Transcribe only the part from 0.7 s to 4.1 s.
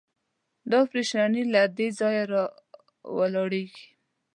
دا پرېشاني له دې ځایه راولاړېږي.